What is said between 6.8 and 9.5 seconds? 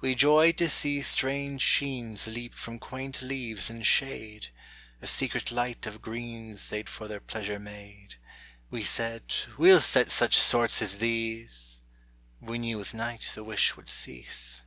for their pleasure made. We said: